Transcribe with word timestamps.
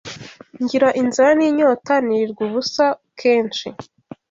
ngira 0.61 0.87
inzara 1.01 1.31
n’inyota, 1.39 1.93
nirirwa 2.05 2.41
ubusa 2.47 2.85
kenshi 3.19 3.67